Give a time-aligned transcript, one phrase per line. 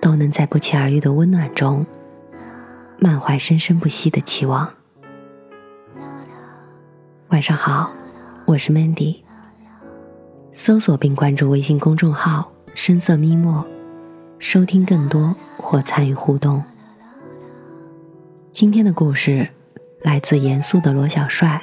[0.00, 1.84] 都能在不期而遇的温暖中，
[2.98, 4.72] 满怀生生不息的期望。
[7.28, 7.92] 晚上好，
[8.44, 9.22] 我是 Mandy。
[10.52, 13.66] 搜索并关注微信公众号“深色咪墨”，
[14.38, 16.62] 收听更多或参与互动。
[18.52, 19.48] 今天的故事
[20.00, 21.62] 来自严肃的罗小帅。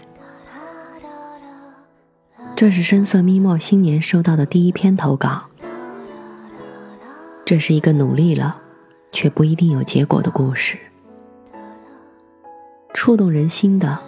[2.56, 5.50] 这是深色咪墨新年收到的第一篇投稿。
[7.46, 8.62] 这是一个努力了，
[9.12, 10.78] 却不一定有结果的故事。
[12.94, 14.00] 触动人心的，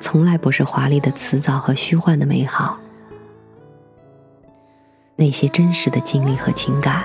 [0.00, 2.78] 从来不是华丽的辞藻和虚幻的美好，
[5.16, 7.04] 那些真实的经历和情感，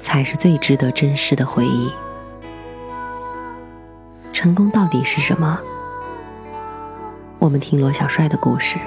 [0.00, 1.92] 才是最值得珍视的回忆。
[4.32, 5.60] 成功到底是什么？
[7.38, 8.78] 我们听罗小帅的故事。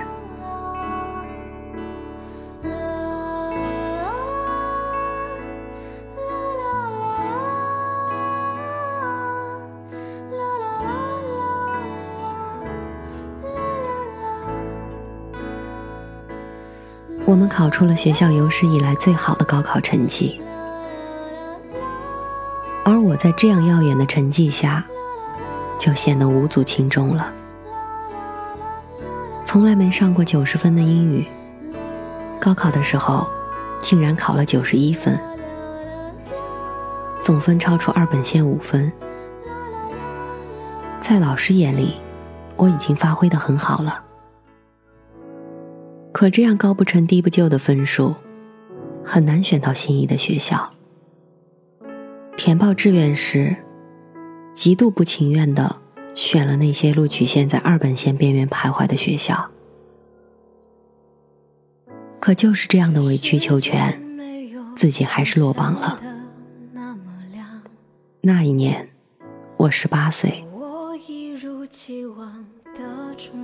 [17.27, 20.39] 我们考出了学校有史以来最好的高考成绩，
[22.85, 24.85] 而我在这样耀眼的成绩下，
[25.77, 27.29] 就显得无足轻重了。
[29.43, 31.25] 从来没上过九十分的英语，
[32.39, 33.27] 高考的时候
[33.81, 35.19] 竟然考了九十一分，
[37.21, 38.89] 总分超出二本线五分。
[41.01, 41.97] 在老师眼里，
[42.55, 44.06] 我已经发挥的很好了。
[46.17, 48.15] 可这样高不成低不就的分数，
[49.05, 50.73] 很难选到心仪的学校。
[52.35, 53.55] 填报志愿时，
[54.51, 55.75] 极度不情愿的
[56.15, 59.51] 选了那些录取线在二本线边缘徘徊的学校。
[62.19, 63.95] 可就是这样的委曲求全，
[64.75, 66.01] 自己还是落榜了。
[68.21, 68.89] 那一年，
[69.55, 70.43] 我十八岁。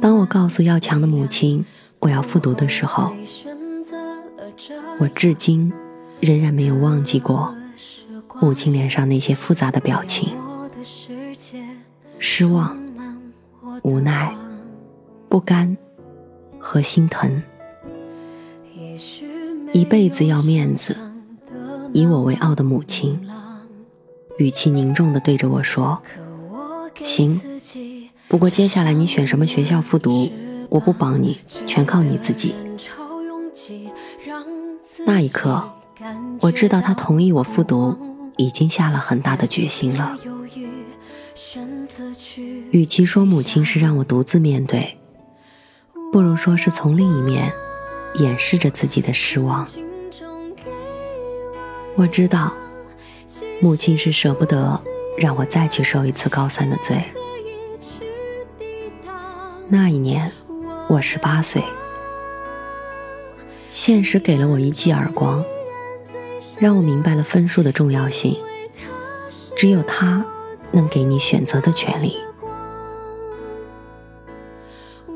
[0.01, 1.63] 当我告诉要强的母亲。
[2.03, 3.15] 我要复读的时候，
[4.99, 5.71] 我至今
[6.19, 7.55] 仍然没有忘记过
[8.41, 10.33] 母亲脸上那些复杂的表情：
[12.19, 12.77] 失望、
[13.83, 14.35] 无奈、
[15.29, 15.77] 不甘
[16.59, 17.41] 和心疼。
[19.71, 20.97] 一辈子要面子、
[21.93, 23.25] 以我为傲的母亲，
[24.37, 26.03] 语气凝重地对着我说
[27.01, 27.39] ：“行，
[28.27, 30.29] 不过接下来你选什么学校复读？”
[30.73, 32.55] 我不帮你，全靠你自己。
[35.05, 35.71] 那一刻，
[36.41, 37.95] 我知道他同意我复读，
[38.37, 40.17] 已经下了很大的决心了。
[42.71, 44.97] 与其说母亲是让我独自面对，
[46.11, 47.53] 不如说是从另一面
[48.15, 49.67] 掩饰着自己的失望。
[51.95, 52.51] 我知道，
[53.61, 54.81] 母亲是舍不得
[55.19, 57.03] 让我再去受一次高三的罪。
[59.69, 60.31] 那一年。
[60.87, 61.63] 我十八岁，
[63.69, 65.43] 现实给了我一记耳光，
[66.59, 68.37] 让我明白了分数的重要性。
[69.55, 70.25] 只有他
[70.71, 72.17] 能给你选择的权利。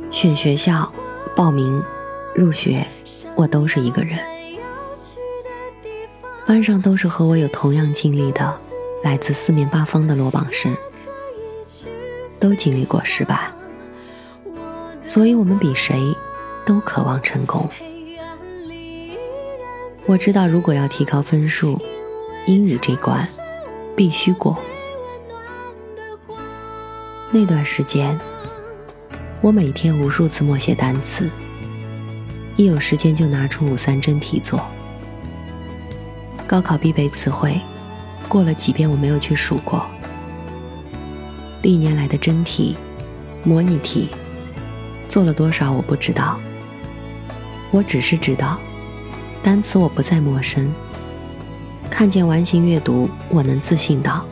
[0.10, 0.92] 选学校、
[1.36, 1.84] 报名、
[2.34, 2.86] 入学，
[3.36, 4.18] 我都是一个人。
[6.46, 8.60] 班上都是和我有同样经历的，
[9.04, 10.76] 来自四面八方的落榜生，
[12.40, 13.52] 都经历过失败。
[15.08, 16.14] 所以，我们比谁
[16.66, 17.68] 都渴望成功。
[20.06, 21.82] 我知道，如果要提高分数，
[22.46, 23.26] 英语这关
[23.96, 24.58] 必须过。
[27.32, 28.20] 那段时间，
[29.40, 31.30] 我每天无数次默写单词，
[32.58, 34.62] 一有时间就拿出五三真题做。
[36.46, 37.60] 高考必备词汇，
[38.28, 39.86] 过了几遍我没有去数过。
[41.62, 42.76] 历年来的真题、
[43.44, 44.10] 模拟题。
[45.08, 46.40] 做了多少我不知道，
[47.72, 48.60] 我只是知道，
[49.42, 50.72] 单词我不再陌生。
[51.90, 54.26] 看见完形阅读，我能自信到，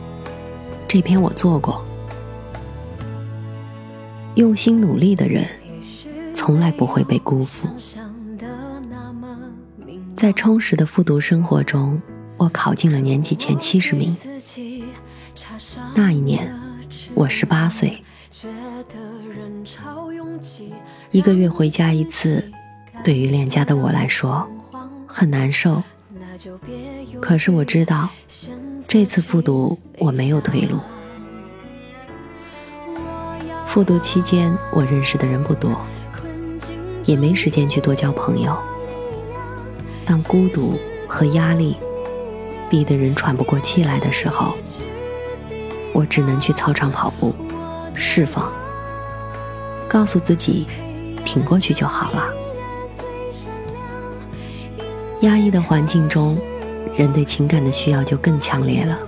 [0.86, 1.84] 这篇我做过。
[4.34, 5.46] 用心努力的人，
[6.34, 7.66] 从来不会被辜负。
[10.16, 12.00] 在充实的复读生活中，
[12.36, 14.16] 我考进了年级前七十名。
[15.94, 16.54] 那一年，
[17.14, 18.02] 我十八岁。
[18.30, 18.48] 觉
[18.92, 18.98] 得
[19.34, 20.05] 人潮
[21.10, 22.50] 一个月回家一次，
[23.04, 24.48] 对于恋家的我来说
[25.06, 25.82] 很难受。
[27.20, 28.08] 可是我知道，
[28.86, 30.78] 这次复读我没有退路。
[33.66, 35.80] 复读期间，我认识的人不多，
[37.04, 38.56] 也没时间去多交朋友。
[40.04, 40.78] 当孤独
[41.08, 41.76] 和压力
[42.70, 44.54] 逼得人喘不过气来的时候，
[45.92, 47.34] 我只能去操场跑步，
[47.94, 48.52] 释放，
[49.88, 50.66] 告诉自己，
[51.24, 52.24] 挺过去就好了。
[55.20, 56.38] 压抑的环境中，
[56.96, 58.98] 人对情感的需要就更强烈了。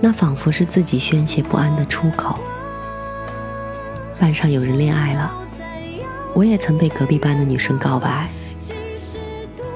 [0.00, 2.38] 那仿佛是自己宣泄不安的出口。
[4.20, 5.34] 班上有人恋爱了，
[6.34, 8.28] 我也曾被隔壁班的女生告白。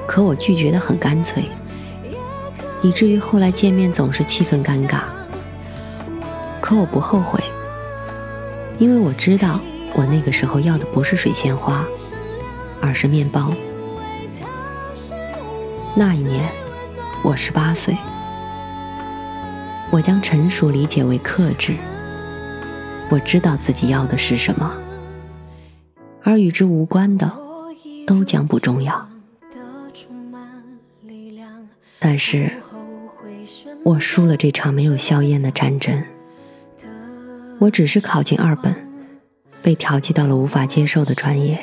[0.07, 1.45] 可我拒绝的很干脆，
[2.83, 5.01] 以至于后来见面总是气氛尴尬。
[6.61, 7.43] 可我不后悔，
[8.79, 9.61] 因为我知道
[9.95, 11.85] 我那个时候要的不是水仙花，
[12.81, 13.53] 而是面包。
[15.97, 16.49] 那一年，
[17.25, 17.97] 我十八岁，
[19.91, 21.75] 我将成熟理解为克制。
[23.11, 24.73] 我知道自己要的是什么，
[26.23, 27.33] 而与之无关的，
[28.07, 29.09] 都将不重要。
[31.99, 32.53] 但是，
[33.83, 36.05] 我输了这场没有硝烟的战争。
[37.59, 38.75] 我只是考进二本，
[39.63, 41.59] 被调剂到了无法接受的专业。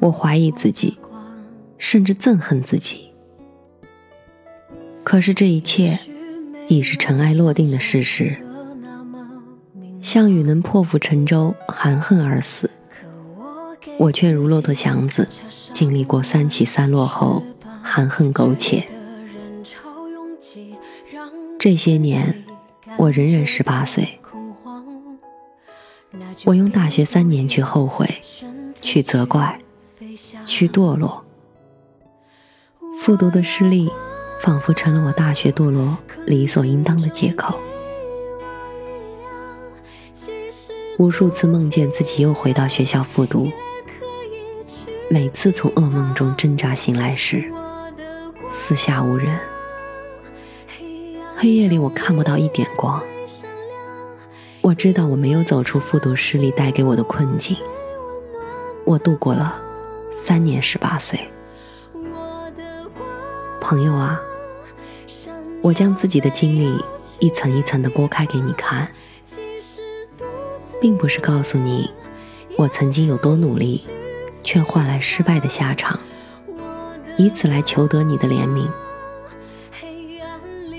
[0.00, 0.98] 我怀疑自己，
[1.78, 3.12] 甚至憎恨自己。
[5.02, 5.98] 可是这一切，
[6.68, 8.36] 已是尘埃落定的事实。
[10.00, 12.70] 项羽能破釜沉舟，含恨而死，
[13.98, 15.28] 我却如骆驼祥子，
[15.72, 17.42] 经历过三起三落后。
[17.86, 18.88] 含恨苟且，
[21.58, 22.43] 这些年
[22.96, 24.20] 我仍然十八岁。
[26.44, 28.08] 我用大学三年去后悔，
[28.80, 29.58] 去责怪，
[30.44, 31.24] 去堕落。
[32.98, 33.90] 复读的失利，
[34.40, 37.58] 仿佛成了我大学堕落理所应当的借口。
[40.98, 43.50] 无数次梦见自己又回到学校复读，
[45.10, 47.52] 每次从噩梦中挣扎醒来时。
[48.52, 49.36] 四下无人，
[51.36, 53.02] 黑夜里我看不到一点光。
[54.60, 57.56] 我知道我没有走出复读失利带给我的困境。
[58.84, 59.60] 我度过了
[60.14, 61.18] 三年十八岁。
[63.60, 64.20] 朋友啊，
[65.60, 66.82] 我将自己的经历
[67.18, 68.88] 一层一层的剥开给你看，
[70.80, 71.90] 并不是告诉你
[72.56, 73.86] 我曾经有多努力，
[74.42, 75.98] 却换来失败的下场。
[77.16, 78.66] 以此来求得你的怜悯，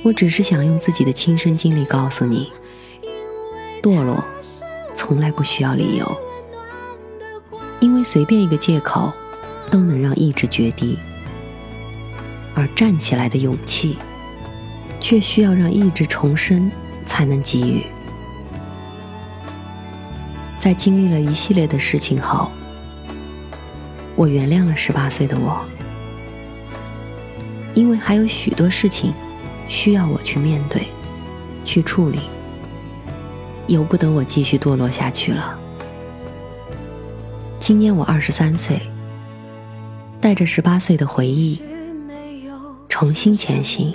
[0.05, 2.51] 我只是想用自己的亲身经历告诉你：
[3.81, 4.23] 堕落
[4.93, 6.17] 从来不需要理由，
[7.79, 9.11] 因为随便一个借口
[9.71, 10.95] 都能让意志决堤，
[12.53, 13.97] 而站起来的勇气
[14.99, 16.71] 却需要让意志重生
[17.03, 17.81] 才能给予。
[20.59, 22.51] 在经历了一系列的事情后，
[24.15, 25.65] 我原谅了十八岁的我。
[27.73, 29.11] 因为还有许多事情
[29.67, 30.87] 需要我去面对、
[31.63, 32.19] 去处理，
[33.67, 35.57] 由不得我继续堕落下去了。
[37.59, 38.79] 今年我二十三岁，
[40.21, 41.61] 带着十八岁的回忆，
[42.87, 43.93] 重新前行。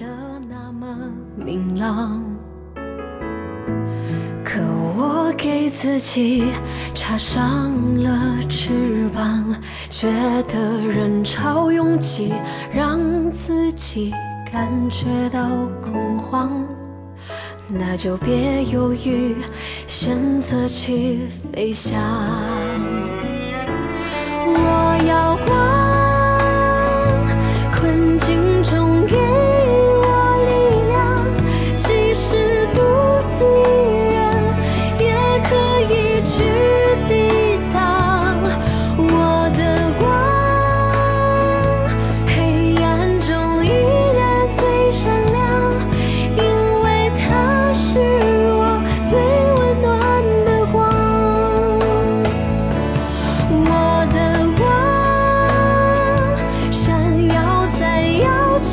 [4.45, 4.61] 可
[4.97, 6.51] 我给自己
[6.93, 7.73] 插上
[8.03, 9.55] 了翅膀，
[9.89, 10.11] 觉
[10.49, 12.33] 得人潮拥挤，
[12.75, 12.99] 让
[13.31, 14.13] 自己
[14.53, 15.49] 感觉到
[15.81, 16.67] 恐慌，
[17.69, 19.37] 那就别犹豫，
[19.87, 22.01] 选择去飞翔。
[24.45, 25.80] 我要光。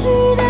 [0.08, 0.47] 去的。